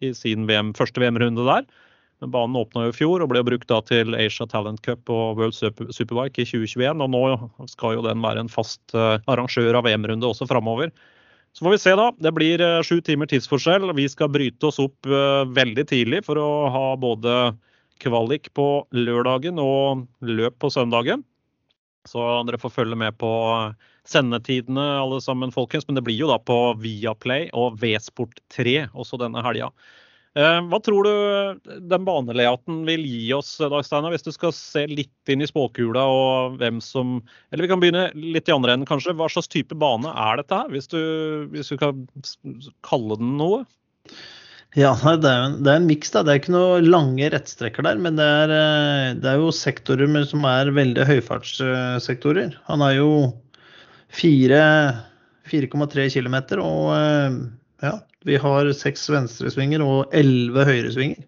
[0.00, 1.68] i sin VM, første VM-runde der.
[2.20, 6.42] Men banen åpna i fjor og ble brukt til Asia Talent Cup og World Superbike
[6.42, 7.00] i 2021.
[7.00, 7.22] Og nå
[7.70, 10.92] skal jo den være en fast eh, arrangør av VM-runde også framover.
[11.56, 12.10] Så får vi se, da.
[12.20, 13.88] Det blir eh, sju timer tidsforskjell.
[13.96, 17.38] Vi skal bryte oss opp eh, veldig tidlig for å ha både
[18.00, 21.24] kvalik på lørdagen og løp på søndagen.
[22.08, 23.30] Så dere får følge med på
[24.08, 25.88] sendetidene alle sammen, folkens.
[25.88, 29.72] Men det blir jo da på Viaplay og V-Sport 3 også denne helga.
[30.38, 31.14] Eh, hva tror du
[31.90, 36.04] den banelayouten vil gi oss, Dag Steinar, hvis du skal se litt inn i spåkula
[36.06, 37.16] og hvem som
[37.50, 39.16] Eller vi kan begynne litt i andre enden, kanskje.
[39.18, 41.00] Hva slags type bane er dette her, hvis du,
[41.50, 42.06] hvis du kan
[42.86, 43.64] kalle den noe?
[44.78, 46.12] Ja, det er, en, det er en miks.
[46.14, 50.06] Det er ikke noen lange rettstrekker der, men det er, eh, det er jo sektorer
[50.30, 52.54] som er veldig høyfartssektorer.
[52.70, 53.10] Han er jo
[54.14, 57.34] 4,3 km og eh,
[57.82, 57.96] ja,
[58.28, 61.26] vi har seks venstresvinger og elleve høyresvinger.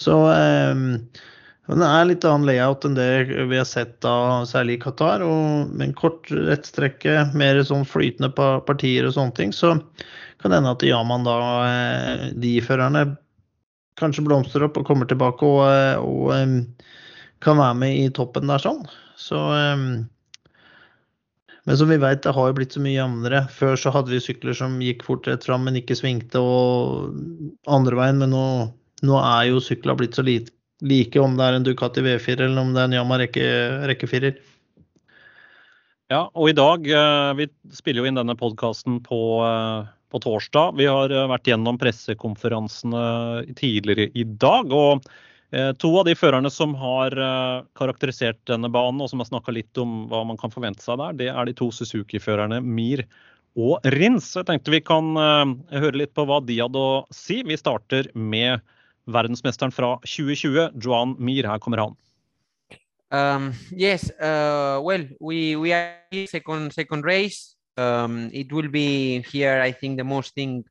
[0.00, 0.82] Så eh,
[1.64, 3.08] det er litt annen layout enn det
[3.48, 5.24] vi har sett da, særlig i Qatar.
[5.24, 9.78] Og med en kort rettstrekke, mer sånn flytende partier og sånne ting, så
[10.42, 11.36] kan det hende at Yaman da,
[11.68, 13.06] eh, de førerne,
[13.96, 16.92] kanskje blomstrer opp og kommer tilbake og, eh, og, og eh,
[17.44, 18.82] kan være med i toppen der sånn.
[19.20, 19.38] Så
[21.64, 23.44] men som vi vet, det har jo blitt så mye jevnere.
[23.52, 27.14] Før så hadde vi sykler som gikk fort rett fram, men ikke svingte, og
[27.64, 28.20] andre veien.
[28.20, 28.44] Men nå,
[29.08, 30.52] nå er jo sykla blitt så like,
[30.84, 33.48] like, om det er en Ducati V4 eller om det er en Yama rekke,
[33.88, 34.36] rekkefirer.
[36.12, 40.76] Ja, og i dag eh, Vi spiller jo inn denne podkasten på, eh, på torsdag.
[40.76, 44.68] Vi har eh, vært gjennom pressekonferansene tidligere i dag.
[44.68, 45.08] og
[45.78, 49.80] to av de førerne som har eh, karakterisert denne banen, og som har snakka litt
[49.80, 53.04] om hva man kan forvente seg der, det er de to Suzuki-førerne Mir
[53.54, 54.32] og Rins.
[54.34, 57.42] Jeg tenkte vi kan eh, høre litt på hva de hadde å si.
[57.46, 58.64] Vi starter med
[59.10, 61.46] verdensmesteren fra 2020, Joan Mir.
[61.48, 61.98] Her kommer han.
[63.14, 65.94] Um, yes, uh, well, we, we are
[66.26, 67.54] second, second race.
[67.76, 70.64] Um, it will be here, I think, the most thing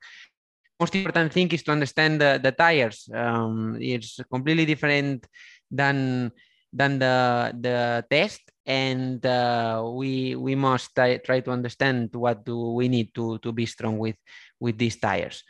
[0.80, 3.10] most important thing is to understand the, the tires.
[3.14, 5.26] Um, it's completely different
[5.70, 6.32] than
[6.74, 12.90] than the the test, and uh, we we must try to understand what do we
[12.90, 14.18] need to to be strong with
[14.60, 15.44] with these tires.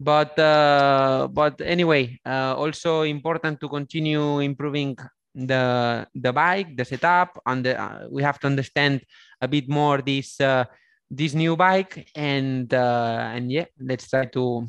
[0.00, 4.96] But uh, but anyway, uh, also important to continue improving
[5.34, 9.04] the the bike, the setup, and the, uh, we have to understand
[9.40, 10.64] a bit more this uh,
[11.10, 14.66] this new bike and uh, and yeah let's try to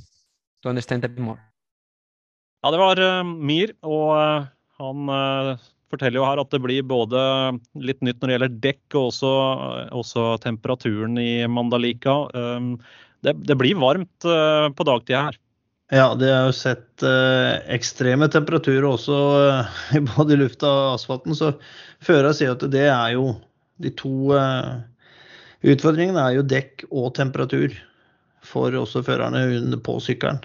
[0.64, 1.39] to understand a bit more
[2.64, 4.50] ja det var uh, Mir og uh,
[4.82, 5.54] han uh,
[5.92, 7.22] forteller jo her at det blir både
[7.78, 9.32] litt nytt når det gjelder dekk og også,
[9.92, 12.14] også temperaturen i Mandalika.
[12.32, 12.78] Um,
[13.28, 15.38] det, det, blir varmt uh, på dagtid her.
[15.92, 17.04] Ja, det er jo sett
[17.76, 19.18] ekstreme temperaturer også
[20.14, 21.36] både i lufta og asfalten.
[21.36, 21.52] Så
[22.00, 23.34] føra sier at det er jo
[23.82, 24.72] de to eh,
[25.62, 27.76] utfordringene er jo dekk og temperatur
[28.45, 30.41] for også førerne på sykkelen.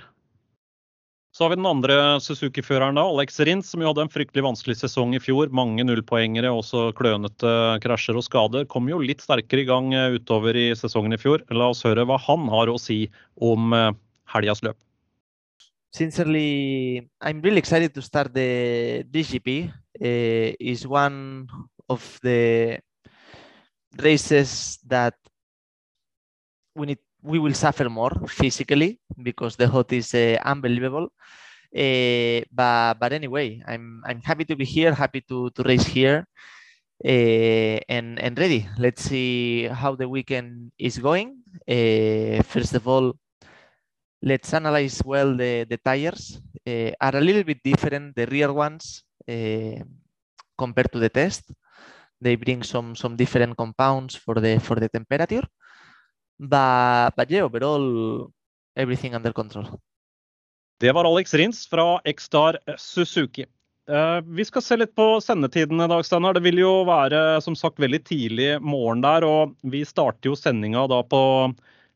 [1.37, 4.79] Så har vi den andre Suzuki-føreren, da, Alex Rins, som jo hadde en fryktelig vanskelig
[4.79, 5.51] sesong i fjor.
[5.53, 7.51] Mange nullpoengere, også klønete
[7.85, 8.65] krasjer og skader.
[8.73, 11.45] Kom jo litt sterkere i gang eh, utover i sesongen i fjor.
[11.53, 13.03] La oss høre hva han har å si
[13.37, 13.91] om eh,
[14.33, 14.81] helgas løp.
[15.93, 19.69] Sincerely, I'm really excited to start the DGP.
[20.01, 21.49] Uh, is one
[21.89, 22.81] of the
[24.03, 25.15] races that
[26.75, 31.09] we need we will suffer more physically because the hot is uh, unbelievable.
[31.75, 36.25] Uh, but but anyway, I'm I'm happy to be here, happy to to race here,
[37.05, 38.69] uh, and and ready.
[38.79, 41.43] Let's see how the weekend is going.
[41.69, 43.17] Uh, first of all,
[44.23, 46.41] let's analyze well the the tires.
[46.67, 48.15] Uh, are a little bit different.
[48.15, 49.83] The rear ones uh,
[50.57, 51.51] compared to the test.
[52.23, 55.45] They bring some some different compounds for the for the temperature.
[56.39, 58.31] But, but yeah, overall,
[58.77, 59.67] everything under control.
[60.81, 63.47] Det var Alex Rins fra X-Star Suzuki.
[63.91, 66.35] Uh, vi skal se litt på sendetiden i dag, Steinar.
[66.37, 69.25] Det vil jo være som sagt veldig tidlig morgen der.
[69.25, 71.23] Og vi starter jo sendinga på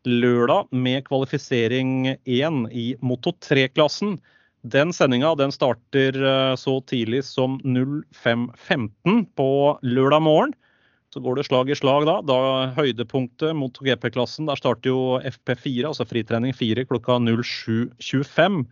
[0.08, 4.16] lørdag med kvalifisering 1 i Moto 3-klassen.
[4.62, 10.52] Den sendinga starter uh, så tidlig som 05.15 på lørdag morgen.
[11.10, 12.20] Så går det slag i slag da.
[12.22, 18.62] da høydepunktet mot GP-klassen, der starter jo FP4, altså fritrening 4, klokka 07.25.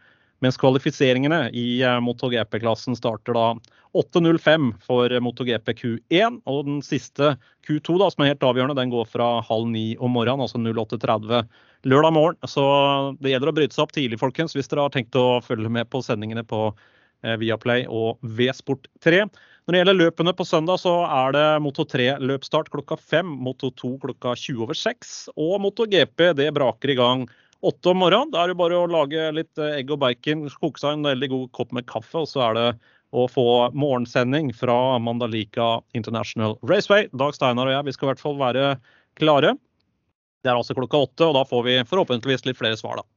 [0.44, 3.46] Mens kvalifiseringene i eh, MotoGP-klassen starter da
[3.98, 6.38] 8.05 for MotoGP Q1.
[6.46, 7.32] Og den siste
[7.66, 11.42] Q2, da, som er helt avgjørende, den går fra halv ni om morgenen, altså 08.30
[11.86, 12.38] lørdag morgen.
[12.48, 12.64] Så
[13.22, 15.90] det gjelder å bryte seg opp tidlig, folkens, hvis dere har tenkt å følge med
[15.92, 19.24] på sendingene på eh, Viaplay og V-Sport 3.
[19.68, 23.98] Når det gjelder løpene på søndag, så er det Moto 3-løpsstart klokka fem, Moto 2
[24.00, 27.26] klokka 20 over seks, og Moto GP det braker i gang
[27.60, 28.32] åtte om morgenen.
[28.32, 31.30] Da er det bare å lage litt eh, egg og bacon, koke seg en veldig
[31.34, 32.68] god kopp med kaffe, og så er det
[33.16, 37.08] å få morgensending fra Mandalika International Raceway.
[37.16, 38.66] Dag Steinar og jeg vi skal i hvert fall være
[39.20, 39.54] klare.
[40.42, 43.08] Det er altså klokka åtte, og da får vi forhåpentligvis litt flere svar, da.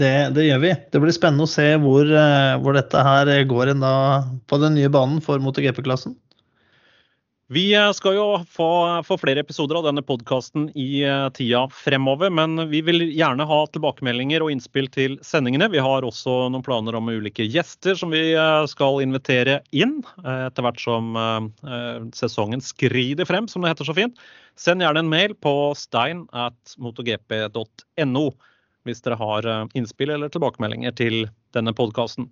[0.00, 0.72] Det, det, gjør vi.
[0.92, 3.94] Det blir spennende å se hvor, eh, hvor dette her går inn da
[4.48, 6.16] på den nye banen for MotoGP-klassen.
[7.52, 8.68] Vi eh, skal jo få,
[9.04, 12.32] få flere episoder av denne podkasten i eh, tida fremover.
[12.32, 15.68] Men vi vil gjerne ha tilbakemeldinger og innspill til sendingene.
[15.72, 18.22] Vi har også noen planer om ulike gjester som vi
[18.72, 21.12] skal invitere inn etter hvert som
[22.16, 24.22] sesongen skrider frem, som det heter så fint.
[24.58, 28.26] Send gjerne en mail på stein at motogp.no
[28.86, 31.24] hvis dere har eh, innspill eller tilbakemeldinger til
[31.56, 32.30] denne podkasten.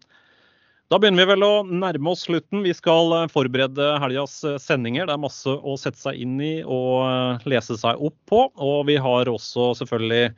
[0.91, 2.65] Da begynner vi vel å nærme oss slutten.
[2.67, 5.07] Vi skal eh, forberede helgas eh, sendinger.
[5.07, 8.41] Det er masse å sette seg inn i og lese seg opp på.
[8.59, 10.33] Og vi har også selvfølgelig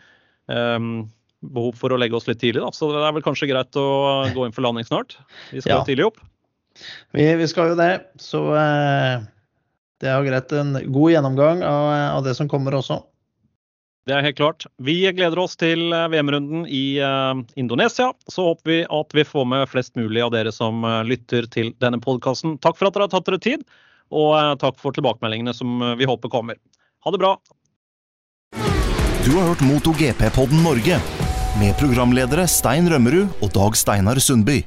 [0.53, 0.91] um,
[1.57, 2.69] behov for å legge oss litt tidlig, da.
[2.77, 3.87] Så det er vel kanskje greit å
[4.37, 5.17] gå inn for landing snart.
[5.55, 5.87] Vi skal ja.
[5.89, 6.21] tidlig opp.
[7.17, 7.95] Vi, vi, skal jo det.
[8.21, 9.25] Så uh,
[10.05, 11.89] det er jo greit en god gjennomgang av,
[12.19, 13.01] av det som kommer også.
[14.03, 14.65] Det er helt klart.
[14.83, 18.09] Vi gleder oss til eh, VM-runden i uh, Indonesia.
[18.27, 21.71] Så håper vi at vi får med flest mulig av dere som uh, lytter til
[21.83, 22.57] denne podkasten.
[22.59, 23.63] Takk for at dere har tatt dere tid,
[24.11, 26.59] og takk for tilbakemeldingene som vi håper kommer.
[27.07, 27.37] Ha det bra.
[29.23, 30.99] Du har hørt MotoGP-podden Norge
[31.63, 34.65] med programledere Stein Rømmerud og Dag Steinar Sundby.